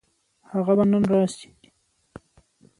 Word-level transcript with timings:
هغه 0.51 0.73
به 0.77 0.85
نن 0.91 1.03
راشي. 1.11 1.49